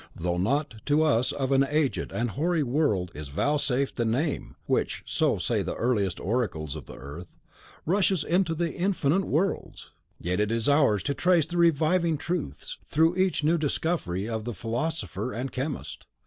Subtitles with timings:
[0.15, 5.03] Though not to us of an aged and hoary world is vouchsafed the NAME which,
[5.05, 7.37] so say the earliest oracles of the earth,
[7.85, 13.15] "rushes into the infinite worlds," yet is it ours to trace the reviving truths, through
[13.15, 16.07] each new discovery of the philosopher and chemist.